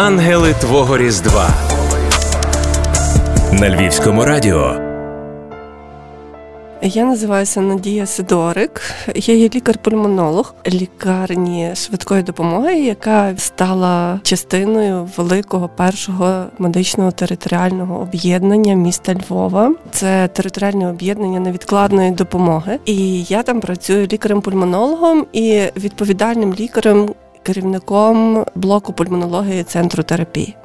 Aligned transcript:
Ангели 0.00 0.54
Твого 0.54 0.98
Різдва 0.98 1.48
на 3.52 3.70
Львівському 3.70 4.24
радіо. 4.24 4.74
Я 6.82 7.04
називаюся 7.04 7.60
Надія 7.60 8.06
Сидорик. 8.06 8.82
Я 9.14 9.34
є 9.34 9.48
лікар-пульмонолог 9.48 10.54
лікарні 10.66 11.70
швидкої 11.74 12.22
допомоги, 12.22 12.74
яка 12.74 13.34
стала 13.36 14.20
частиною 14.22 15.08
великого 15.16 15.68
першого 15.68 16.44
медичного 16.58 17.10
територіального 17.10 18.00
об'єднання 18.00 18.74
міста 18.74 19.14
Львова. 19.14 19.74
Це 19.90 20.28
територіальне 20.28 20.90
об'єднання 20.90 21.40
невідкладної 21.40 22.10
допомоги. 22.10 22.78
І 22.84 23.22
я 23.22 23.42
там 23.42 23.60
працюю 23.60 24.06
лікарем-пульмонологом 24.06 25.24
і 25.32 25.62
відповідальним 25.76 26.54
лікарем 26.54 27.14
керівником 27.48 28.44
блоку 28.54 28.92
пульмонології 28.92 29.64
центру 29.64 30.02
терапії. 30.02 30.56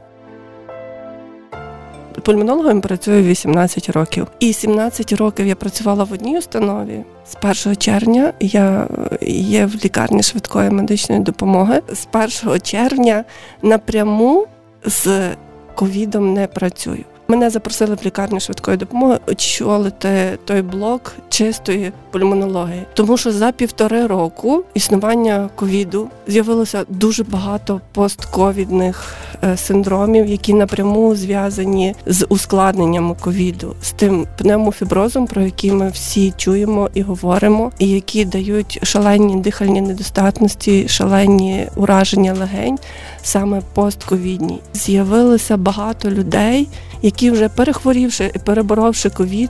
Пульмонологом 2.24 2.82
працюю 2.82 3.24
18 3.24 3.90
років. 3.90 4.28
І 4.40 4.54
17 4.54 5.14
років 5.14 5.48
я 5.48 5.56
працювала 5.56 6.04
в 6.04 6.14
одній 6.14 6.38
установі. 6.38 7.04
З 7.26 7.66
1 7.66 7.76
червня 7.76 8.34
я 8.40 8.88
є 9.28 9.66
в 9.66 9.76
лікарні 9.86 10.24
швидкої 10.24 10.70
медичної 10.70 11.22
допомоги. 11.22 11.82
З 11.94 12.08
1 12.44 12.62
червня 12.62 13.24
напряму 13.62 14.48
з 14.86 15.30
ковідом 15.76 16.34
не 16.34 16.48
працюю. 16.48 17.04
Мене 17.34 17.50
запросили 17.50 17.96
в 17.96 18.06
лікарню 18.06 18.40
швидкої 18.40 18.78
допомоги 18.78 19.20
очолити 19.28 20.40
той 20.46 20.62
блок 20.62 21.16
чистої 21.30 21.92
пульмонології, 22.12 22.84
тому 22.94 23.18
що 23.18 23.32
за 23.32 23.52
півтори 23.52 24.08
року 24.08 24.64
існування 24.74 25.50
ковіду 25.56 26.10
з'явилося 26.28 26.86
дуже 26.90 27.24
багато 27.24 27.82
постковідних 27.92 29.16
е, 29.44 29.58
синдромів, 29.58 30.28
які 30.28 30.54
напряму 30.54 31.16
зв'язані 31.16 31.96
з 32.06 32.26
ускладненнями 32.30 33.16
ковіду, 33.20 33.76
з 33.82 33.92
тим 33.92 34.28
пневмофіброзом, 34.38 35.28
про 35.28 35.42
який 35.42 35.72
ми 35.72 35.90
всі 35.90 36.34
чуємо 36.38 36.90
і 36.94 37.02
говоримо, 37.02 37.72
і 37.80 37.90
які 37.90 38.26
дають 38.26 38.80
шалені 38.84 39.36
дихальні 39.36 39.82
недостатності, 39.82 40.88
шалені 40.88 41.68
ураження 41.76 42.34
легень, 42.34 42.80
саме 43.24 43.62
постковідні. 43.74 44.60
З'явилося 44.74 45.58
багато 45.58 46.10
людей 46.10 46.68
які 47.04 47.23
вже 47.32 47.50
перехворівши 47.50 48.32
і 48.36 48.40
переборовши 48.40 49.10
ковід, 49.10 49.50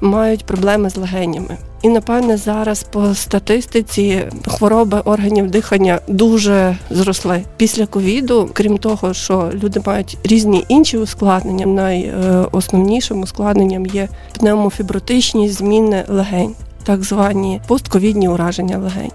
мають 0.00 0.44
проблеми 0.44 0.90
з 0.90 0.96
легенями. 0.96 1.56
І 1.82 1.88
напевне 1.88 2.36
зараз 2.36 2.82
по 2.82 3.14
статистиці 3.14 4.22
хвороби 4.46 5.00
органів 5.04 5.50
дихання 5.50 6.00
дуже 6.08 6.76
зросли 6.90 7.44
після 7.56 7.86
ковіду. 7.86 8.50
Крім 8.52 8.78
того, 8.78 9.14
що 9.14 9.50
люди 9.54 9.82
мають 9.86 10.18
різні 10.24 10.64
інші 10.68 10.98
ускладнення. 10.98 11.66
Найосновнішим 11.66 13.20
ускладненням 13.20 13.86
є 13.86 14.08
пневмофібротичні 14.38 15.48
зміни 15.48 16.04
легень, 16.08 16.54
так 16.84 17.02
звані 17.02 17.60
постковідні 17.66 18.28
ураження 18.28 18.78
легень 18.78 19.10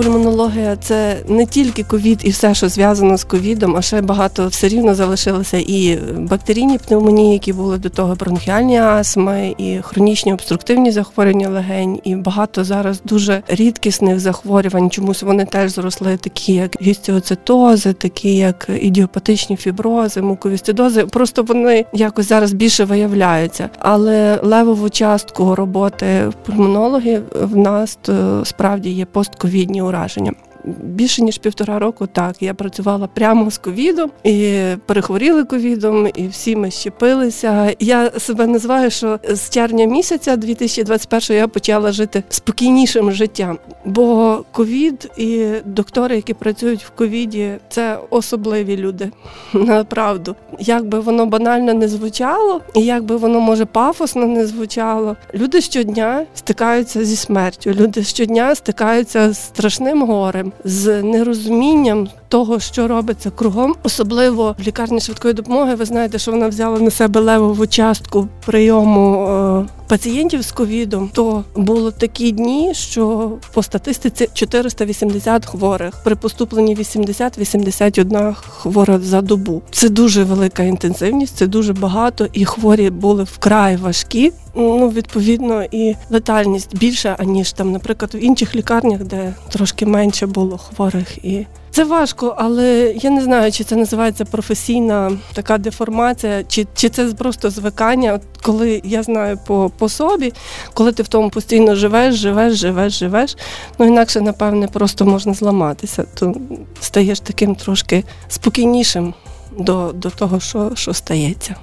пульмонологія 0.00 0.76
це 0.76 1.16
не 1.28 1.46
тільки 1.46 1.82
ковід 1.82 2.20
і 2.24 2.30
все, 2.30 2.54
що 2.54 2.68
зв'язано 2.68 3.16
з 3.16 3.24
ковідом, 3.24 3.76
а 3.76 3.82
ще 3.82 4.00
багато 4.00 4.48
все 4.48 4.68
рівно 4.68 4.94
залишилося 4.94 5.56
і 5.58 5.98
бактерійні 6.18 6.78
пневмонії, 6.78 7.32
які 7.32 7.52
були 7.52 7.78
до 7.78 7.88
того, 7.88 8.14
бронхіальні 8.14 8.78
астми, 8.78 9.54
і 9.58 9.78
хронічні 9.82 10.32
обструктивні 10.32 10.90
захворювання 10.90 11.48
легень, 11.48 12.00
і 12.04 12.16
багато 12.16 12.64
зараз 12.64 13.00
дуже 13.04 13.42
рідкісних 13.48 14.20
захворювань. 14.20 14.90
Чомусь 14.90 15.22
вони 15.22 15.44
теж 15.44 15.72
зросли, 15.72 16.16
такі 16.16 16.54
як 16.54 16.76
гістіоцитози, 16.82 17.92
такі 17.92 18.36
як 18.36 18.68
ідіопатичні 18.80 19.56
фібрози, 19.56 20.22
муковістидози. 20.22 21.04
Просто 21.04 21.42
вони 21.42 21.84
якось 21.92 22.28
зараз 22.28 22.52
більше 22.52 22.84
виявляються. 22.84 23.68
Але 23.78 24.40
левову 24.42 24.90
частку 24.90 25.54
роботи 25.54 26.32
пульмонологів 26.46 27.22
в 27.42 27.56
нас 27.56 27.98
то 28.02 28.44
справді 28.44 28.90
є 28.90 29.04
постковідні 29.04 29.82
ураження. 29.90 30.32
Більше 30.64 31.22
ніж 31.22 31.38
півтора 31.38 31.78
року 31.78 32.06
так 32.06 32.42
я 32.42 32.54
працювала 32.54 33.06
прямо 33.06 33.50
з 33.50 33.58
ковідом 33.58 34.10
і 34.24 34.60
перехворіли 34.86 35.44
ковідом, 35.44 36.08
і 36.14 36.28
всі 36.28 36.56
ми 36.56 36.70
щепилися. 36.70 37.74
Я 37.78 38.10
себе 38.10 38.46
називаю, 38.46 38.90
що 38.90 39.18
з 39.28 39.50
червня 39.50 39.84
місяця 39.84 40.36
2021 40.36 41.36
я 41.36 41.48
почала 41.48 41.92
жити 41.92 42.22
спокійнішим 42.28 43.12
життям. 43.12 43.58
Бо 43.84 44.38
ковід 44.52 45.10
і 45.16 45.46
доктори, 45.64 46.16
які 46.16 46.34
працюють 46.34 46.84
в 46.84 46.90
ковіді, 46.90 47.52
це 47.68 47.98
особливі 48.10 48.76
люди. 48.76 49.10
Направду, 49.52 50.36
як 50.58 50.84
би 50.86 51.00
воно 51.00 51.26
банально 51.26 51.74
не 51.74 51.88
звучало, 51.88 52.60
і 52.74 52.80
як 52.80 53.04
би 53.04 53.16
воно 53.16 53.40
може 53.40 53.64
пафосно 53.64 54.26
не 54.26 54.46
звучало. 54.46 55.16
Люди 55.34 55.60
щодня 55.60 56.26
стикаються 56.34 57.04
зі 57.04 57.16
смертю. 57.16 57.70
Люди 57.70 58.04
щодня 58.04 58.54
стикаються 58.54 59.32
з 59.32 59.38
страшним 59.38 60.02
горем 60.02 60.49
з 60.64 61.02
нерозумінням 61.02 62.08
того, 62.30 62.60
що 62.60 62.88
робиться 62.88 63.30
кругом, 63.30 63.74
особливо 63.82 64.56
в 64.58 64.62
лікарні 64.62 65.00
швидкої 65.00 65.34
допомоги. 65.34 65.74
Ви 65.74 65.84
знаєте, 65.84 66.18
що 66.18 66.30
вона 66.30 66.48
взяла 66.48 66.78
на 66.78 66.90
себе 66.90 67.20
левову 67.20 67.66
частку 67.66 68.28
прийому 68.46 69.26
е, 69.26 69.66
пацієнтів 69.88 70.42
з 70.42 70.52
ковідом. 70.52 71.10
То 71.12 71.44
було 71.56 71.90
такі 71.90 72.32
дні, 72.32 72.74
що 72.74 73.32
по 73.52 73.62
статистиці 73.62 74.28
480 74.32 75.46
хворих 75.46 75.94
при 76.04 76.16
поступленні 76.16 76.76
80-81 76.76 78.34
хвора 78.34 78.98
за 78.98 79.20
добу. 79.20 79.62
Це 79.70 79.88
дуже 79.88 80.24
велика 80.24 80.62
інтенсивність, 80.62 81.36
це 81.36 81.46
дуже 81.46 81.72
багато, 81.72 82.26
і 82.32 82.44
хворі 82.44 82.90
були 82.90 83.24
вкрай 83.24 83.76
важкі. 83.76 84.32
Ну, 84.54 84.88
відповідно, 84.88 85.64
і 85.70 85.96
летальність 86.10 86.76
більша, 86.76 87.16
аніж 87.18 87.52
там, 87.52 87.72
наприклад, 87.72 88.14
в 88.14 88.24
інших 88.24 88.56
лікарнях, 88.56 89.04
де 89.04 89.34
трошки 89.48 89.86
менше 89.86 90.26
було 90.26 90.58
хворих 90.58 91.24
і 91.24 91.46
це 91.70 91.84
важко, 91.84 92.34
але 92.38 92.94
я 92.96 93.10
не 93.10 93.20
знаю, 93.20 93.52
чи 93.52 93.64
це 93.64 93.76
називається 93.76 94.24
професійна 94.24 95.18
така 95.32 95.58
деформація, 95.58 96.44
чи 96.44 96.66
чи 96.74 96.88
це 96.88 97.06
просто 97.06 97.50
звикання. 97.50 98.12
От 98.14 98.22
Коли 98.42 98.80
я 98.84 99.02
знаю 99.02 99.38
по 99.46 99.70
по 99.78 99.88
собі, 99.88 100.32
коли 100.74 100.92
ти 100.92 101.02
в 101.02 101.08
тому 101.08 101.30
постійно 101.30 101.74
живеш, 101.74 102.14
живеш, 102.14 102.54
живеш, 102.54 102.98
живеш, 102.98 103.36
ну 103.78 103.86
інакше, 103.86 104.20
напевне, 104.20 104.68
просто 104.68 105.06
можна 105.06 105.34
зламатися, 105.34 106.04
то 106.14 106.34
стаєш 106.80 107.20
таким 107.20 107.54
трошки 107.54 108.04
спокійнішим 108.28 109.14
до 109.58 109.92
до 109.92 110.10
того, 110.10 110.40
що, 110.40 110.70
що 110.74 110.94
стається. 110.94 111.54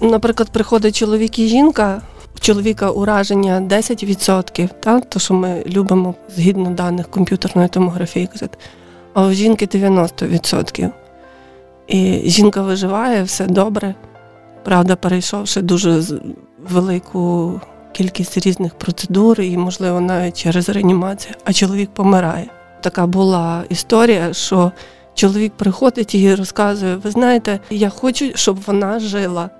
Наприклад, 0.00 0.50
приходить 0.52 0.96
чоловік 0.96 1.38
і 1.38 1.48
жінка. 1.48 2.02
Чоловіка 2.40 2.90
ураження 2.90 3.60
10%, 3.60 4.68
та, 4.80 5.00
то 5.00 5.18
що 5.18 5.34
ми 5.34 5.62
любимо 5.66 6.14
згідно 6.36 6.70
даних 6.70 7.10
комп'ютерної 7.10 7.68
томографії 7.68 8.26
казати 8.26 8.58
а 9.14 9.26
у 9.26 9.32
жінки 9.32 9.66
90%. 9.66 10.90
І 11.86 12.22
жінка 12.24 12.62
виживає, 12.62 13.22
все 13.22 13.46
добре. 13.46 13.94
Правда, 14.64 14.96
перейшовши 14.96 15.62
дуже 15.62 16.02
велику 16.68 17.60
кількість 17.92 18.46
різних 18.46 18.74
процедур, 18.74 19.40
і, 19.40 19.56
можливо, 19.56 20.00
навіть 20.00 20.42
через 20.42 20.68
реанімацію, 20.68 21.34
а 21.44 21.52
чоловік 21.52 21.90
помирає. 21.90 22.46
Така 22.80 23.06
була 23.06 23.64
історія, 23.68 24.32
що 24.32 24.72
чоловік 25.14 25.52
приходить 25.56 26.14
і 26.14 26.34
розказує: 26.34 26.96
ви 26.96 27.10
знаєте, 27.10 27.60
я 27.70 27.88
хочу, 27.88 28.30
щоб 28.34 28.58
вона 28.66 29.00
жила. 29.00 29.50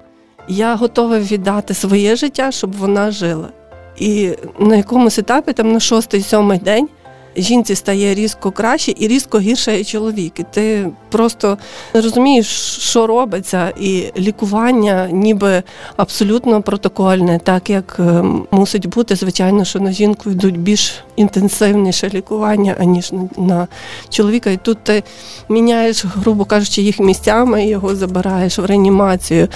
Я 0.49 0.75
готова 0.75 1.19
віддати 1.19 1.75
своє 1.75 2.17
життя, 2.17 2.53
щоб 2.53 2.77
вона 2.77 3.11
жила. 3.11 3.49
І 3.97 4.33
на 4.59 4.77
якомусь 4.77 5.19
етапі, 5.19 5.53
там 5.53 5.73
на 5.73 5.81
шостий-сьомий 5.81 6.59
день, 6.59 6.89
жінці 7.37 7.75
стає 7.75 8.15
різко 8.15 8.51
краще 8.51 8.95
і 8.99 9.09
різко 9.09 9.39
гірше 9.39 9.81
і 9.81 9.85
чоловік. 9.85 10.41
І 10.41 10.45
Ти 10.51 10.91
просто 11.11 11.59
не 11.95 12.01
розумієш, 12.01 12.47
що 12.79 13.07
робиться, 13.07 13.73
і 13.81 14.13
лікування 14.19 15.09
ніби 15.13 15.63
абсолютно 15.97 16.63
протокольне, 16.63 17.41
так 17.45 17.71
як 17.71 17.97
е, 17.99 18.25
мусить 18.51 18.87
бути. 18.87 19.17
Звичайно, 19.17 19.65
що 19.65 19.81
на 19.81 19.93
жінку 19.93 20.31
йдуть 20.31 20.59
більш 20.59 20.95
інтенсивніше 21.17 22.11
лікування, 22.15 22.77
аніж 22.81 23.13
на 23.37 23.69
чоловіка. 24.09 24.51
І 24.51 24.57
тут 24.57 24.79
ти 24.85 25.03
міняєш, 25.49 26.05
грубо 26.05 26.45
кажучи, 26.45 26.83
їх 26.83 27.01
місцями 27.01 27.65
і 27.65 27.69
його 27.69 27.97
забираєш 27.97 28.59
в 28.59 28.65
реанімацію 28.65 29.49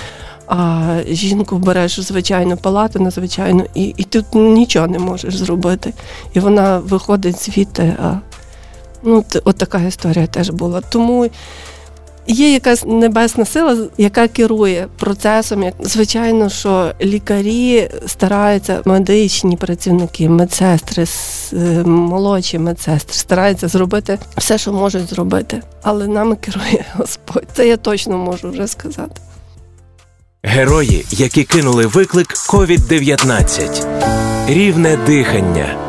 а 0.46 0.98
жінку 1.08 1.58
береш 1.58 1.98
в 1.98 2.02
звичайну 2.02 2.56
палату, 2.56 3.00
на 3.00 3.10
звичайну, 3.10 3.64
і 3.74 3.94
і 3.96 4.04
тут 4.04 4.34
нічого 4.34 4.86
не 4.86 4.98
можеш 4.98 5.36
зробити. 5.36 5.92
І 6.34 6.40
вона 6.40 6.78
виходить 6.78 7.44
звідти. 7.44 7.96
А, 8.02 8.14
ну, 9.02 9.24
От 9.44 9.56
така 9.56 9.80
історія 9.80 10.26
теж 10.26 10.50
була. 10.50 10.80
Тому 10.80 11.30
є 12.26 12.52
якась 12.52 12.84
небесна 12.86 13.44
сила, 13.44 13.76
яка 13.98 14.28
керує 14.28 14.88
процесом. 14.96 15.64
Звичайно, 15.80 16.48
що 16.48 16.92
лікарі 17.02 17.90
стараються, 18.06 18.80
медичні 18.84 19.56
працівники, 19.56 20.28
медсестри, 20.28 21.04
е, 21.52 21.82
молодші 21.84 22.58
медсестри 22.58 23.14
стараються 23.14 23.68
зробити 23.68 24.18
все, 24.36 24.58
що 24.58 24.72
можуть 24.72 25.08
зробити, 25.08 25.62
але 25.82 26.06
нами 26.06 26.36
керує 26.36 26.84
Господь. 26.94 27.46
Це 27.52 27.68
я 27.68 27.76
точно 27.76 28.18
можу 28.18 28.50
вже 28.50 28.66
сказати. 28.66 29.20
Герої, 30.48 31.04
які 31.10 31.44
кинули 31.44 31.86
виклик 31.86 32.26
COVID-19. 32.28 33.86
рівне 34.48 34.96
дихання. 35.06 35.85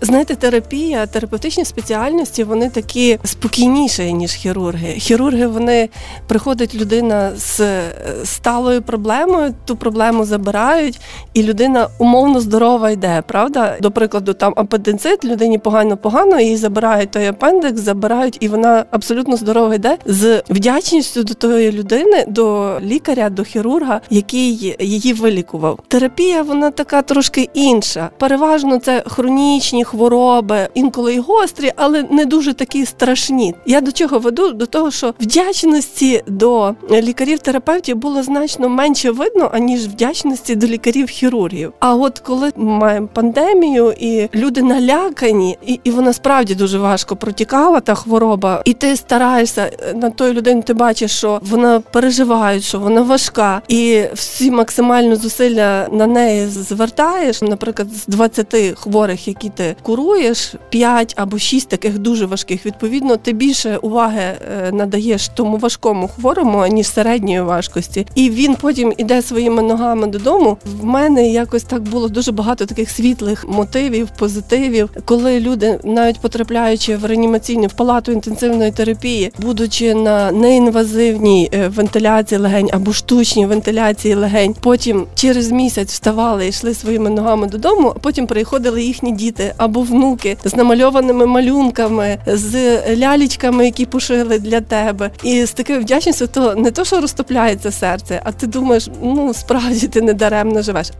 Знаєте, 0.00 0.34
терапія, 0.34 1.06
терапевтичні 1.06 1.64
спеціальності 1.64 2.44
вони 2.44 2.70
такі 2.70 3.18
спокійніші, 3.24 4.12
ніж 4.12 4.32
хірурги. 4.32 4.92
Хірурги 4.92 5.46
вони 5.46 5.88
приходить 6.26 6.74
людина 6.74 7.32
з 7.36 7.80
сталою 8.24 8.82
проблемою, 8.82 9.54
ту 9.64 9.76
проблему 9.76 10.24
забирають, 10.24 11.00
і 11.34 11.42
людина 11.42 11.88
умовно 11.98 12.40
здорова 12.40 12.90
йде. 12.90 13.22
Правда? 13.26 13.76
До 13.80 13.90
прикладу, 13.90 14.32
там 14.32 14.52
апендицит, 14.56 15.24
людині 15.24 15.58
погано-погано, 15.58 16.40
її 16.40 16.56
забирають 16.56 17.10
той 17.10 17.26
апендикс, 17.26 17.80
забирають, 17.80 18.36
і 18.40 18.48
вона 18.48 18.84
абсолютно 18.90 19.36
здорова 19.36 19.74
йде 19.74 19.98
з 20.06 20.42
вдячністю 20.50 21.22
до 21.22 21.34
тої 21.34 21.72
людини, 21.72 22.24
до 22.28 22.78
лікаря, 22.82 23.30
до 23.30 23.42
хірурга, 23.44 24.00
який 24.10 24.76
її 24.80 25.12
вилікував. 25.12 25.78
Терапія 25.88 26.42
вона 26.42 26.70
така 26.70 27.02
трошки 27.02 27.48
інша. 27.54 28.10
Переважно 28.18 28.78
це 28.78 29.02
хронічні 29.06 29.84
хвороби, 29.86 30.68
інколи 30.74 31.14
й 31.14 31.18
гострі, 31.18 31.72
але 31.76 32.02
не 32.10 32.24
дуже 32.24 32.54
такі 32.54 32.86
страшні. 32.86 33.54
Я 33.66 33.80
до 33.80 33.92
чого 33.92 34.18
веду? 34.18 34.52
До 34.52 34.66
того, 34.66 34.90
що 34.90 35.14
вдячності 35.20 36.22
до 36.26 36.74
лікарів-терапевтів 36.90 37.96
було 37.96 38.22
значно 38.22 38.68
менше 38.68 39.10
видно, 39.10 39.50
аніж 39.54 39.86
вдячності 39.86 40.56
до 40.56 40.66
лікарів-хірургів. 40.66 41.72
А 41.80 41.94
от 41.94 42.18
коли 42.18 42.52
маємо 42.56 43.08
пандемію 43.12 43.94
і 44.00 44.28
люди 44.34 44.62
налякані, 44.62 45.58
і 45.66 45.80
і 45.84 45.90
вона 45.90 46.12
справді 46.12 46.54
дуже 46.54 46.78
важко 46.78 47.16
протікала, 47.16 47.80
та 47.80 47.94
хвороба, 47.94 48.62
і 48.64 48.74
ти 48.74 48.96
стараєшся 48.96 49.62
е, 49.62 49.94
на 49.94 50.10
той 50.10 50.32
людину, 50.32 50.62
ти 50.62 50.74
бачиш, 50.74 51.16
що 51.16 51.40
вона 51.42 51.80
переживає, 51.80 52.60
що 52.60 52.78
вона 52.78 53.02
важка, 53.02 53.62
і 53.68 54.04
всі 54.14 54.50
максимально 54.50 55.16
зусилля 55.16 55.88
на 55.92 56.06
неї 56.06 56.46
звертаєш. 56.46 57.42
Наприклад, 57.42 57.88
з 57.92 58.06
20 58.06 58.78
хворих, 58.78 59.28
які 59.28 59.48
ти 59.48 59.75
куруєш 59.82 60.54
5 60.68 61.14
або 61.16 61.38
6 61.38 61.68
таких 61.68 61.98
дуже 61.98 62.26
важких. 62.26 62.66
Відповідно, 62.66 63.16
ти 63.16 63.32
більше 63.32 63.76
уваги 63.76 64.20
е, 64.22 64.72
надаєш 64.72 65.28
тому 65.28 65.56
важкому 65.56 66.08
хворому, 66.08 66.66
ніж 66.66 66.86
середньої 66.86 67.40
важкості. 67.40 68.06
І 68.14 68.30
він 68.30 68.54
потім 68.54 68.92
іде 68.96 69.22
своїми 69.22 69.62
ногами 69.62 70.06
додому. 70.06 70.58
В 70.80 70.84
мене 70.84 71.28
якось 71.28 71.62
так 71.62 71.82
було 71.82 72.08
дуже 72.08 72.32
багато 72.32 72.66
таких 72.66 72.90
світлих 72.90 73.44
мотивів, 73.48 74.08
позитивів, 74.18 74.90
коли 75.04 75.40
люди, 75.40 75.80
навіть 75.84 76.20
потрапляючи 76.20 76.96
в 76.96 77.04
реанімаційну 77.04 77.66
в 77.66 77.72
палату 77.72 78.12
інтенсивної 78.12 78.70
терапії, 78.72 79.32
будучи 79.38 79.94
на 79.94 80.32
неінвазивній 80.32 81.50
е, 81.52 81.68
вентиляції 81.68 82.40
легень 82.40 82.70
або 82.72 82.92
штучній 82.92 83.46
вентиляції 83.46 84.14
легень, 84.14 84.54
потім 84.60 85.06
через 85.14 85.52
місяць 85.52 85.92
вставали 85.92 86.46
і 86.46 86.48
йшли 86.48 86.74
своїми 86.74 87.10
ногами 87.10 87.46
додому, 87.46 87.92
а 87.96 87.98
потім 87.98 88.26
приходили 88.26 88.82
їхні 88.82 89.12
діти 89.12 89.54
або 89.66 89.80
внуки 89.80 90.36
з 90.44 90.56
намальованими 90.56 91.26
малюнками, 91.26 92.18
з 92.26 92.80
лялічками, 92.96 93.64
які 93.64 93.86
пошили 93.86 94.38
для 94.38 94.60
тебе, 94.60 95.10
і 95.22 95.44
з 95.44 95.52
такою 95.52 95.80
вдячністю, 95.80 96.26
то 96.26 96.54
не 96.54 96.70
то, 96.70 96.84
що 96.84 97.00
розтопляється 97.00 97.70
серце, 97.70 98.20
а 98.24 98.32
ти 98.32 98.46
думаєш, 98.46 98.88
ну 99.02 99.34
справді 99.34 99.88
ти 99.88 100.02
не 100.02 100.14
даремно 100.14 100.62
живеш. 100.62 100.90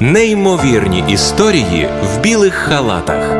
Неймовірні 0.00 1.04
історії 1.08 1.88
в 2.02 2.20
білих 2.20 2.54
халатах. 2.54 3.36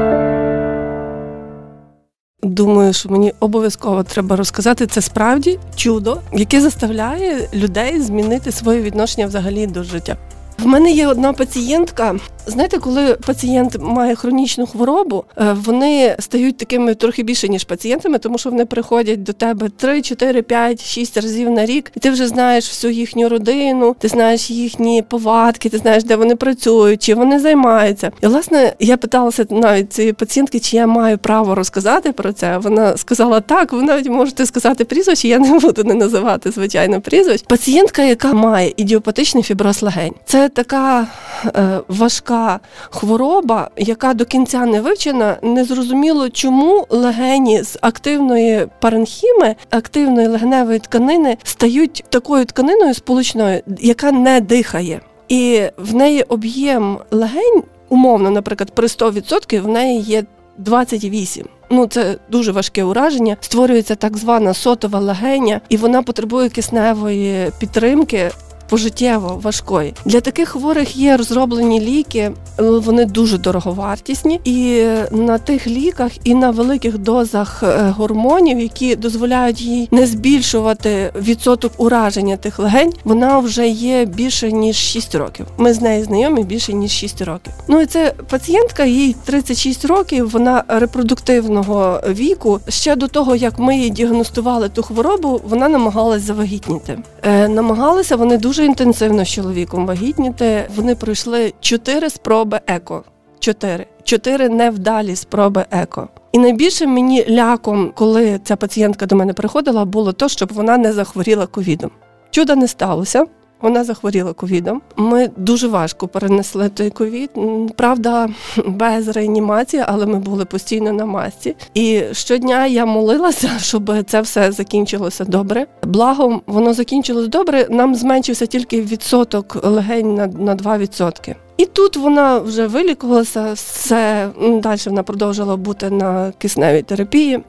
Думаю, 2.43 2.93
що 2.93 3.09
мені 3.09 3.33
обов'язково 3.41 4.03
треба 4.03 4.37
розказати 4.37 4.87
це 4.87 5.01
справді 5.01 5.59
чудо, 5.77 6.21
яке 6.33 6.61
заставляє 6.61 7.49
людей 7.55 8.01
змінити 8.01 8.53
своє 8.53 8.81
відношення 8.81 9.27
взагалі 9.27 9.67
до 9.67 9.83
життя. 9.83 10.17
В 10.59 10.67
мене 10.67 10.91
є 10.91 11.07
одна 11.07 11.33
пацієнтка. 11.33 12.17
Знаєте, 12.47 12.79
коли 12.79 13.15
пацієнт 13.15 13.77
має 13.81 14.15
хронічну 14.15 14.67
хворобу, 14.67 15.25
е, 15.39 15.57
вони 15.65 16.17
стають 16.19 16.57
такими 16.57 16.95
трохи 16.95 17.23
більше 17.23 17.49
ніж 17.49 17.65
пацієнтами, 17.65 18.19
тому 18.19 18.39
що 18.39 18.51
вони 18.51 18.65
приходять 18.67 19.23
до 19.23 19.33
тебе 19.33 19.69
3, 19.69 20.03
4, 20.03 20.43
5, 20.43 20.85
6 20.85 21.17
разів 21.17 21.51
на 21.51 21.67
рік, 21.67 21.93
і 21.97 22.01
ти 22.01 22.11
вже 22.11 22.29
знаєш 22.29 22.69
всю 22.69 22.93
їхню 22.93 23.29
родину, 23.29 23.97
ти 23.99 24.09
знаєш 24.09 24.51
їхні 24.51 25.03
повадки, 25.03 25.69
ти 25.69 25.79
знаєш, 25.79 26.05
де 26.05 26.17
вони 26.17 26.37
працюють, 26.37 27.03
чи 27.03 27.15
вони 27.15 27.41
займаються. 27.41 28.11
І 28.21 28.27
власне 28.27 28.73
я 28.81 28.97
питалася 28.97 29.47
навіть 29.51 29.93
цієї 29.93 30.13
пацієнтки, 30.13 30.61
чи 30.61 30.77
я 30.77 30.87
маю 30.87 31.19
право 31.19 31.55
розказати 31.55 32.13
про 32.13 32.33
це. 32.33 32.59
Вона 32.59 32.97
сказала 32.97 33.41
так. 33.41 33.73
Ви 33.73 33.83
навіть 33.83 34.09
можете 34.09 34.47
сказати 34.47 34.85
прізвище, 34.85 35.29
я 35.29 35.39
не 35.39 35.59
буду 35.59 35.85
не 35.85 35.95
називати 35.95 36.51
звичайно 36.51 37.01
прізвищ. 37.01 37.45
Пацієнтка, 37.49 38.03
яка 38.03 38.33
має 38.33 38.73
ідіопатичний 38.77 39.43
фіброз 39.43 39.83
легень, 39.83 40.15
це 40.25 40.46
така 40.49 41.07
е, 41.47 41.81
важка 41.89 42.61
хвороба, 42.91 43.71
яка 43.77 44.15
до 44.15 44.25
кінця 44.25 44.67
не 44.67 44.81
вивчена. 44.81 45.37
Незрозуміло, 45.43 46.31
чому 46.31 46.87
легені 46.91 47.63
з 47.63 47.79
активної 47.81 48.67
паренхіми, 48.81 49.57
активної 49.71 50.29
легеневої 50.29 50.79
тканини 50.79 51.37
стають 51.43 52.05
такою 52.09 52.45
тканиною 52.45 52.95
сполучною, 52.95 53.61
яка 53.81 54.13
не 54.13 54.41
дихає. 54.41 55.01
І 55.29 55.63
в 55.77 55.95
неї 55.95 56.23
об'єм 56.23 56.99
легень, 57.11 57.63
умовно, 57.89 58.31
наприклад, 58.31 58.71
при 58.71 58.87
100% 58.87 59.61
в 59.61 59.69
неї 59.69 60.01
є 60.01 60.25
28. 60.59 61.47
Ну, 61.71 61.87
це 61.87 62.17
дуже 62.31 62.53
важке 62.53 62.85
ураження. 62.85 63.37
Створюється 63.41 63.95
так 63.95 64.17
звана 64.17 64.55
сотова 64.55 65.01
легеня, 65.01 65.61
і 65.69 65.77
вона 65.77 66.03
потребує 66.03 66.49
кисневої 66.49 67.51
підтримки 67.59 68.31
пожиттєво 68.69 69.41
важкої. 69.43 69.95
Для 70.05 70.21
таких 70.21 70.49
хворих 70.49 70.97
є 70.97 71.17
розроблені 71.17 71.81
ліки, 71.81 72.33
вони 72.59 73.05
дуже 73.05 73.39
дороговартісні, 73.39 74.41
і 74.45 74.85
на 75.11 75.39
тих 75.39 75.67
ліках, 75.67 76.13
і 76.25 76.35
на 76.35 76.51
великих 76.51 76.99
дозах 76.99 77.63
е, 77.63 77.95
гормонів, 77.97 78.61
які 78.61 78.97
дозволяють 78.97 79.61
їй 79.61 79.89
не 79.91 80.07
збільшувати 80.07 81.13
відсоток 81.17 81.73
ураження 81.77 82.37
тих 82.37 82.59
легень, 82.59 82.93
вона 83.05 83.39
вже 83.39 83.69
є 83.69 84.05
більше 84.05 84.53
ніж 84.53 84.77
6 84.77 85.15
років. 85.15 85.47
Ми 85.57 85.73
з 85.73 85.81
нею 85.81 86.05
знайомі 86.05 86.45
більше 86.45 86.73
ніж 86.73 86.91
6 86.91 87.23
років. 87.23 87.53
Ну 87.69 87.81
і 87.81 87.87
це 87.87 88.15
пацієнтка, 88.31 88.85
їй 88.85 89.17
36 89.25 89.85
років. 89.85 90.31
Вона 90.31 90.65
репродуктивного 90.69 92.01
віку. 92.09 92.61
Ще 92.69 92.97
до 92.97 93.09
того 93.09 93.37
як 93.37 93.59
ми 93.59 93.79
їй 93.79 93.91
діагностували 93.91 94.69
ту 94.69 94.83
хворобу, 94.83 95.41
вона 95.45 95.69
намагалась 95.69 96.23
завагітніти. 96.23 96.99
Е, 97.23 97.49
Намагалися 97.49 98.17
вони 98.17 98.39
дуже 98.39 98.56
дуже 98.57 98.67
інтенсивно 98.67 99.25
з 99.25 99.29
чоловіком 99.29 99.87
вагітніти. 99.87 100.69
Вони 100.77 100.95
пройшли 100.95 101.53
чотири 101.61 102.11
спроби 102.11 102.61
еко. 102.67 103.05
Чотири. 103.39 103.87
Чотири 104.05 104.49
невдалі 104.49 105.17
спроби 105.17 105.67
еко. 105.71 106.09
І 106.33 106.39
найбільше 106.39 106.87
мені 106.87 107.27
ляком, 107.29 107.93
коли 107.95 108.41
ця 108.45 108.57
пацієнтка 108.57 109.07
до 109.07 109.17
мене 109.17 109.33
приходила, 109.33 109.85
було 109.85 110.13
то, 110.13 110.29
щоб 110.29 110.53
вона 110.53 110.79
не 110.79 110.93
захворіла 110.93 111.47
ковідом. 111.47 111.91
Чуда 112.31 112.57
не 112.57 112.69
сталося. 112.69 113.25
Вона 113.63 113.85
захворіла 113.85 114.33
ковідом. 114.33 114.83
Ми 114.97 115.31
дуже 115.37 115.69
важко 115.69 116.09
перенесли 116.09 116.69
той 116.69 116.91
ковід. 116.91 117.31
Правда, 117.77 118.29
без 118.67 119.09
реанімації, 119.09 119.83
але 119.87 120.07
ми 120.07 120.19
були 120.19 120.45
постійно 120.45 120.93
на 120.93 121.07
масці. 121.07 121.57
І 121.75 122.03
щодня 122.13 122.67
я 122.67 122.87
молилася, 122.87 123.51
щоб 123.59 124.05
це 124.07 124.21
все 124.21 124.53
закінчилося 124.53 125.25
добре. 125.25 125.67
Благо, 125.83 126.41
воно 126.47 126.75
закінчилось 126.75 127.29
добре. 127.29 127.67
Нам 127.71 127.95
зменшився 127.95 128.47
тільки 128.47 128.83
відсоток 128.83 129.65
легень 129.65 130.15
на 130.15 130.27
на 130.27 130.57
2%. 130.57 131.35
І 131.57 131.67
тут 131.67 131.97
вона 131.97 132.39
вже 132.39 132.67
вилікувалася, 132.67 133.53
все 133.53 134.29
далі 134.63 134.81
вона 134.87 135.03
продовжила 135.03 135.57
бути 135.57 135.91
на 135.91 136.33
кисневій 136.39 136.83
терапії. 136.83 137.41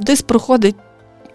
Десь 0.00 0.22
проходить 0.22 0.74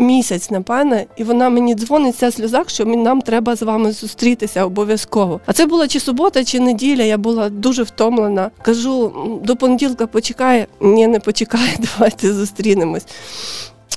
місяць, 0.01 0.51
напевне, 0.51 1.05
і 1.15 1.24
вона 1.24 1.50
мені 1.50 1.75
дзвонить 1.75 2.17
ця 2.17 2.31
сльозах, 2.31 2.70
що 2.70 2.86
нам 2.86 3.22
треба 3.22 3.55
з 3.55 3.62
вами 3.62 3.91
зустрітися 3.91 4.65
обов'язково. 4.65 5.39
А 5.46 5.53
це 5.53 5.65
була 5.65 5.88
чи 5.88 6.00
субота, 6.00 6.43
чи 6.43 6.60
неділя. 6.60 7.03
Я 7.03 7.17
була 7.17 7.50
дуже 7.50 7.84
втомлена. 7.84 8.51
Кажу, 8.62 9.13
до 9.43 9.55
понеділка 9.55 10.08
почекає. 10.08 10.67
Ні, 10.81 11.08
не 11.08 11.20
почекає, 11.20 11.77
давайте 11.79 12.34
зустрінемось. 12.34 13.05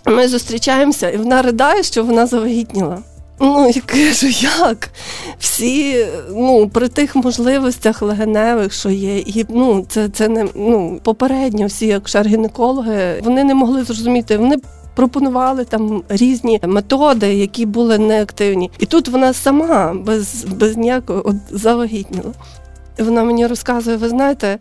Ми 0.07 0.29
зустрічаємося, 0.29 1.11
і 1.11 1.17
вона 1.17 1.43
ридає, 1.43 1.83
що 1.83 2.05
вона 2.05 2.27
завагітніла. 2.27 2.99
Ну, 3.41 3.71
я 3.75 3.83
кажу, 3.87 4.27
як? 4.61 4.91
Всі 5.39 6.07
ну, 6.31 6.69
при 6.69 6.89
тих 6.89 7.17
можливостях 7.17 8.03
легеневих, 8.03 8.73
що 8.73 8.91
є, 8.91 9.19
і 9.19 9.47
ну, 9.49 9.87
це 9.89 10.09
це 10.09 10.29
не 10.29 10.47
ну, 10.55 11.01
попередньо 11.03 11.67
всі, 11.67 11.87
як 11.87 12.09
шар-гінекологи, 12.09 13.23
вони 13.25 13.45
не 13.45 13.55
могли 13.55 13.85
зрозуміти. 13.85 14.37
Вони 14.37 14.57
пропонували 14.95 15.65
там 15.65 16.03
різні 16.09 16.61
методи, 16.67 17.35
які 17.35 17.67
були 17.67 17.99
неактивні. 17.99 18.71
І 18.79 18.87
тут 18.87 19.09
вона 19.09 19.33
сама 19.33 19.95
без 19.95 20.45
без 20.45 20.77
ніякого 20.77 21.23
от 21.25 21.37
завагітніла. 21.51 22.33
Вона 22.99 23.25
мені 23.25 23.47
розказує: 23.47 23.97
ви 23.97 24.09
знаєте, 24.09 24.59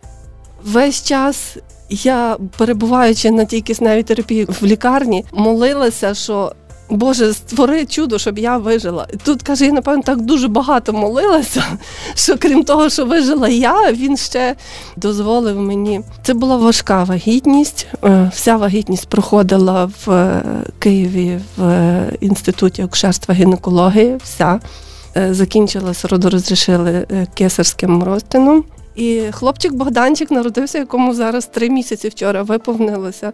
весь 0.64 1.02
час 1.04 1.56
я, 1.90 2.36
перебуваючи 2.58 3.30
на 3.30 3.44
тій 3.44 3.60
кисневій 3.60 4.02
терапії 4.02 4.44
в 4.44 4.64
лікарні, 4.64 5.24
молилася, 5.32 6.14
що 6.14 6.52
Боже, 6.90 7.32
створи 7.32 7.86
чудо, 7.86 8.18
щоб 8.18 8.38
я 8.38 8.58
вижила. 8.58 9.06
Тут 9.24 9.42
каже, 9.42 9.66
я 9.66 9.72
напевно 9.72 10.02
так 10.02 10.20
дуже 10.20 10.48
багато 10.48 10.92
молилася, 10.92 11.64
що 12.14 12.38
крім 12.38 12.64
того, 12.64 12.90
що 12.90 13.04
вижила 13.04 13.48
я, 13.48 13.92
він 13.92 14.16
ще 14.16 14.56
дозволив 14.96 15.60
мені. 15.60 16.00
Це 16.22 16.34
була 16.34 16.56
важка 16.56 17.04
вагітність. 17.04 17.86
Е, 18.04 18.30
вся 18.34 18.56
вагітність 18.56 19.08
проходила 19.08 19.84
в 19.84 20.10
е, 20.10 20.42
Києві 20.78 21.40
в 21.56 21.64
е, 21.68 22.12
інституті 22.20 22.82
акушерства 22.82 23.34
гінекології. 23.34 24.18
Вся 24.24 24.60
закінчилася, 25.30 26.08
родорозрішили 26.08 27.06
кесарським 27.34 28.02
розтином. 28.02 28.64
І 28.94 29.22
хлопчик 29.30 29.72
Богданчик 29.72 30.30
народився, 30.30 30.78
якому 30.78 31.14
зараз 31.14 31.46
три 31.46 31.70
місяці 31.70 32.08
вчора 32.08 32.42
виповнилося. 32.42 33.32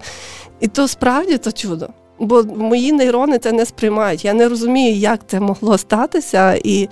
І 0.60 0.68
то 0.68 0.88
справді 0.88 1.38
то 1.38 1.52
чудо 1.52 1.88
бо 2.20 2.42
мої 2.42 2.92
нейрони 2.92 3.38
це 3.38 3.52
не 3.52 3.66
сприймають. 3.66 4.24
Я 4.24 4.34
не 4.34 4.48
розумію, 4.48 4.96
як 4.96 5.20
це 5.26 5.40
могло 5.40 5.78
статися. 5.78 6.60
І 6.64 6.88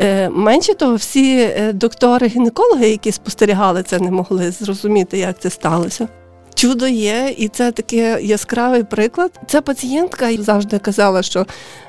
е, 0.00 0.28
менше 0.28 0.74
того, 0.74 0.94
всі 0.94 1.38
е, 1.40 1.72
доктори-гінекологи, 1.72 2.88
які 2.88 3.12
спостерігали 3.12 3.82
це, 3.82 3.98
не 3.98 4.10
могли 4.10 4.50
зрозуміти, 4.50 5.18
як 5.18 5.38
це 5.38 5.50
сталося. 5.50 6.08
Чудо 6.54 6.88
є, 6.88 7.34
і 7.36 7.48
це 7.48 7.72
такий 7.72 8.26
яскравий 8.26 8.82
приклад. 8.82 9.40
Ця 9.46 9.60
пацієнтка 9.60 10.36
завжди 10.36 10.78
казала, 10.78 11.22
що 11.22 11.46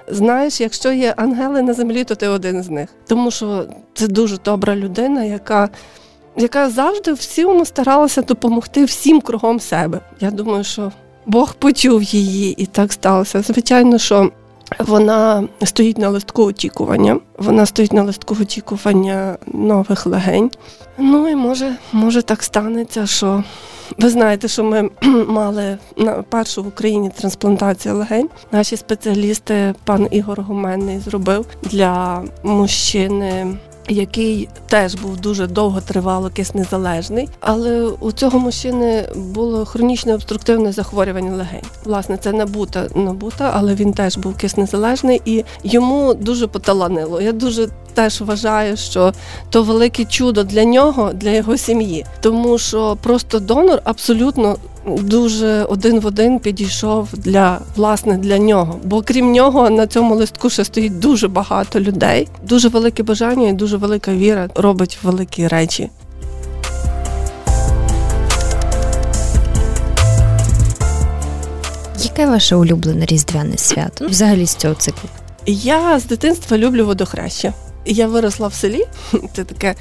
знаєш, 0.08 0.62
якщо 0.62 0.92
є 0.92 1.14
ангели 1.18 1.62
на 1.62 1.74
землі, 1.74 2.04
то 2.04 2.16
ти 2.16 2.28
один 2.28 2.64
з 2.64 2.70
них. 2.70 2.90
Тому 3.08 3.32
що 3.32 3.66
це 3.94 4.08
дуже 4.08 4.38
добра 4.38 4.76
людина, 4.76 5.24
яка 5.24 5.70
яка 6.38 6.70
завжди 6.70 7.14
всьому 7.14 7.66
старалася 7.66 8.22
допомогти 8.22 8.86
всім 8.86 9.22
кругом 9.22 9.60
себе. 9.60 10.00
Я 10.20 10.32
думаю, 10.32 10.64
що 10.64 10.92
Бог 11.26 11.56
почув 11.56 12.04
її, 12.04 12.54
і 12.54 12.66
так 12.66 12.94
сталося. 12.94 13.42
Звичайно, 13.42 13.98
що 13.98 14.32
вона 14.80 15.48
стоїть 15.64 15.98
на 15.98 16.10
листку 16.10 16.44
очікування. 16.44 17.20
Вона 17.38 17.66
стоїть 17.66 17.94
на 17.94 18.04
листку 18.04 18.38
очікування 18.42 19.38
нових 19.54 20.06
легень. 20.06 20.52
Ну 20.98 21.30
і 21.30 21.36
може, 21.36 21.76
може 21.92 22.22
так 22.22 22.44
станеться, 22.44 23.08
що 23.08 23.44
ви 23.98 24.10
знаєте, 24.10 24.48
що 24.48 24.64
ми 24.64 24.90
мали 25.28 25.78
на 25.98 26.12
першу 26.14 26.64
в 26.64 26.68
Україні 26.68 27.12
трансплантацію 27.18 27.96
легень. 27.96 28.30
Наші 28.52 28.78
спеціалісти, 28.78 29.74
пан 29.84 30.08
Ігор 30.12 30.42
Гуменний, 30.42 31.00
зробив 31.00 31.46
для 31.64 32.24
мужчини 32.44 33.58
який 33.90 34.50
теж 34.68 34.96
був 34.96 35.18
дуже 35.18 35.48
довго 35.48 35.82
тривало 35.82 36.30
киснезалежний, 36.30 37.30
але 37.40 37.82
у 37.82 38.12
цього 38.12 38.40
мужчини 38.40 39.10
було 39.16 39.66
хронічне 39.66 40.14
обструктивне 40.14 40.72
захворювання 40.72 41.36
легень. 41.36 41.64
Власне, 41.84 42.18
це 42.18 42.32
набута 42.32 42.88
набута, 42.96 43.52
але 43.56 43.76
він 43.76 43.94
теж 43.94 44.18
був 44.18 44.38
киснезалежний 44.38 45.22
і 45.26 45.44
йому 45.64 46.14
дуже 46.14 46.48
поталанило. 46.48 47.22
Я 47.22 47.32
дуже 47.32 47.68
теж 47.94 48.22
вважаю, 48.22 48.78
що 48.78 49.14
то 49.50 49.64
велике 49.64 50.06
чудо 50.06 50.44
для 50.44 50.64
нього, 50.64 51.14
для 51.14 51.30
його 51.30 51.58
сім'ї, 51.58 52.06
тому 52.22 52.58
що 52.58 52.98
просто 53.04 53.40
донор 53.40 53.82
абсолютно 53.84 54.58
дуже 54.86 55.64
один 55.64 56.00
в 56.00 56.06
один 56.06 56.40
підійшов 56.40 57.08
для 57.14 57.60
власне 57.76 58.18
для 58.18 58.38
нього. 58.38 58.80
Бо 58.84 59.02
крім 59.02 59.32
нього 59.32 59.70
на 59.70 59.88
цьому 59.88 60.16
листку 60.16 60.50
ще 60.50 60.66
стоїть 60.66 61.00
дуже 61.00 61.28
багато 61.28 61.80
людей. 61.80 62.28
Дуже 62.48 62.70
велике 62.70 63.04
бажання 63.04 63.48
і 63.48 63.54
дуже 63.54 63.78
велика 63.78 64.14
віра 64.14 64.50
робить 64.56 64.98
великі 65.04 65.48
речі. 65.48 65.90
Яке 72.04 72.28
ваше 72.28 72.56
улюблене 72.56 73.06
різдвяне 73.06 73.58
свято? 73.58 74.08
Взагалі 74.08 74.46
з 74.46 74.56
цього 74.56 74.76
циклу? 74.76 75.10
Я 75.46 76.00
з 76.00 76.06
дитинства 76.06 76.58
люблю 76.58 76.86
водохреща. 76.86 77.54
Я 77.86 78.08
виросла 78.08 78.48
в 78.48 78.54
селі, 78.54 78.86
це 79.34 79.44
таке 79.44 79.76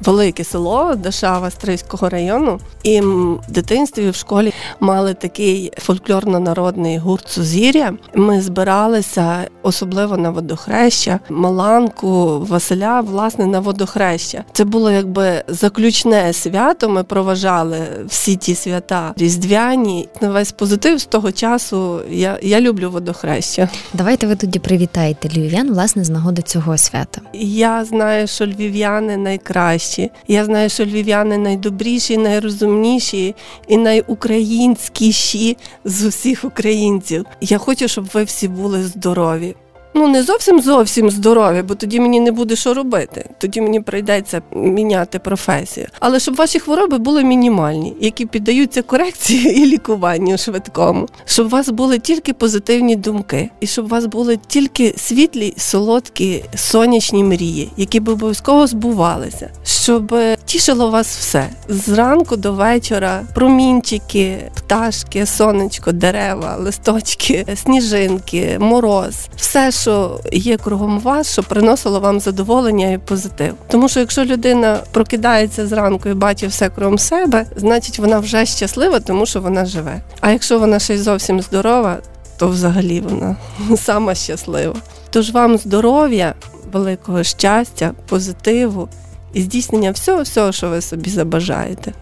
велике 0.00 0.44
село 0.44 0.94
Дашава 0.94 1.50
Стрийського 1.50 2.08
району. 2.08 2.60
І 2.82 3.00
в 3.00 3.40
дитинстві 3.48 4.10
в 4.10 4.14
школі 4.14 4.52
мали 4.80 5.14
такий 5.14 5.72
фольклорно-народний 5.78 6.98
гурт 6.98 7.28
Сузір'я. 7.28 7.94
Ми 8.14 8.40
збиралися 8.40 9.48
особливо 9.62 10.16
на 10.16 10.30
водохреща, 10.30 11.20
Маланку, 11.28 12.40
Василя, 12.40 13.00
власне, 13.00 13.46
на 13.46 13.60
водохреща. 13.60 14.44
Це 14.52 14.64
було 14.64 14.90
якби 14.90 15.44
заключне 15.48 16.32
свято. 16.32 16.88
Ми 16.88 17.04
проважали 17.04 17.78
всі 18.06 18.36
ті 18.36 18.54
свята 18.54 19.12
різдвяні. 19.16 20.08
На 20.20 20.30
весь 20.30 20.52
позитив 20.52 20.98
з 20.98 21.06
того 21.06 21.32
часу 21.32 22.00
я, 22.10 22.38
я 22.42 22.60
люблю 22.60 22.90
водохреща. 22.90 23.68
Давайте 23.94 24.26
ви 24.26 24.36
тоді 24.36 24.58
привітаєте 24.58 25.28
львів'ян, 25.28 25.72
власне, 25.72 26.04
з 26.04 26.10
нагоди 26.10 26.42
цього 26.42 26.78
свята. 26.78 27.20
Я 27.44 27.84
знаю, 27.84 28.26
що 28.26 28.46
львів'яни 28.46 29.16
найкращі. 29.16 30.10
Я 30.28 30.44
знаю, 30.44 30.70
що 30.70 30.84
львів'яни 30.84 31.38
найдобріші, 31.38 32.16
найрозумніші 32.16 33.34
і 33.68 33.76
найукраїнськіші 33.76 35.56
з 35.84 36.04
усіх 36.04 36.44
українців. 36.44 37.26
Я 37.40 37.58
хочу, 37.58 37.88
щоб 37.88 38.08
ви 38.14 38.24
всі 38.24 38.48
були 38.48 38.82
здорові 38.82 39.54
ну 39.94 40.08
не 40.08 40.22
зовсім 40.22 40.60
зовсім 40.60 41.10
здорові, 41.10 41.62
бо 41.62 41.74
тоді 41.74 42.00
мені 42.00 42.20
не 42.20 42.32
буде 42.32 42.56
що 42.56 42.74
робити. 42.74 43.30
Тоді 43.38 43.60
мені 43.60 43.80
прийдеться 43.80 44.42
міняти 44.52 45.18
професію. 45.18 45.86
Але 46.00 46.20
щоб 46.20 46.34
ваші 46.34 46.58
хвороби 46.58 46.98
були 46.98 47.24
мінімальні, 47.24 47.94
які 48.00 48.26
піддаються 48.26 48.82
корекції 48.82 49.58
і 49.62 49.66
лікуванню 49.66 50.38
швидкому, 50.38 51.08
щоб 51.24 51.46
у 51.46 51.48
вас 51.48 51.68
були 51.68 51.98
тільки 51.98 52.32
позитивні 52.32 52.96
думки, 52.96 53.50
і 53.60 53.66
щоб 53.66 53.84
у 53.84 53.88
вас 53.88 54.06
були 54.06 54.38
тільки 54.46 54.94
світлі, 54.96 55.54
солодкі 55.56 56.44
сонячні 56.54 57.24
мрії, 57.24 57.70
які 57.76 58.00
б 58.00 58.08
обов'язково 58.08 58.66
збувалися, 58.66 59.50
щоб 59.64 60.14
тішило 60.44 60.90
вас 60.90 61.16
все 61.16 61.46
зранку 61.68 62.36
до 62.36 62.52
вечора. 62.52 63.22
Промінчики, 63.34 64.38
пташки, 64.54 65.26
сонечко, 65.26 65.92
дерева, 65.92 66.56
листочки, 66.56 67.46
сніжинки, 67.54 68.56
мороз, 68.60 69.14
все 69.36 69.72
що 69.82 70.20
є 70.32 70.56
кругом 70.56 71.00
вас, 71.00 71.32
що 71.32 71.42
приносило 71.42 72.00
вам 72.00 72.20
задоволення 72.20 72.90
і 72.90 72.98
позитив. 72.98 73.54
Тому 73.68 73.88
що 73.88 74.00
якщо 74.00 74.24
людина 74.24 74.78
прокидається 74.92 75.66
зранку 75.66 76.08
і 76.08 76.14
бачить 76.14 76.50
все 76.50 76.68
кругом 76.68 76.98
себе, 76.98 77.46
значить 77.56 77.98
вона 77.98 78.18
вже 78.18 78.46
щаслива, 78.46 79.00
тому 79.00 79.26
що 79.26 79.40
вона 79.40 79.64
живе. 79.64 80.00
А 80.20 80.30
якщо 80.30 80.58
вона 80.58 80.78
ще 80.78 80.94
й 80.94 80.98
зовсім 80.98 81.42
здорова, 81.42 81.96
то 82.36 82.48
взагалі 82.48 83.00
вона 83.00 83.36
сама 83.76 84.14
щаслива. 84.14 84.74
Тож 85.10 85.30
вам 85.30 85.58
здоров'я, 85.58 86.34
великого 86.72 87.22
щастя, 87.22 87.92
позитиву 88.08 88.88
і 89.32 89.42
здійснення 89.42 89.90
всього, 89.90 90.22
всього, 90.22 90.52
що 90.52 90.68
ви 90.68 90.80
собі 90.80 91.10
забажаєте. 91.10 91.92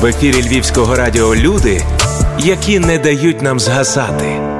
В 0.00 0.06
ефірі 0.06 0.42
Львівського 0.42 0.96
радіо 0.96 1.34
люди, 1.34 1.82
які 2.38 2.78
не 2.78 2.98
дають 2.98 3.42
нам 3.42 3.60
згасати. 3.60 4.53